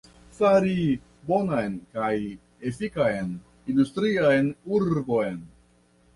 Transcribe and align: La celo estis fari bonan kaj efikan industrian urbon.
La 0.03 0.07
celo 0.11 0.15
estis 0.27 0.37
fari 0.43 0.77
bonan 1.31 1.75
kaj 1.97 2.13
efikan 2.73 3.31
industrian 3.75 4.51
urbon. 4.81 5.39